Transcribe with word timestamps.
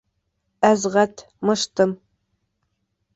Әсғәт— 0.69 1.21
мыштым. 1.49 1.93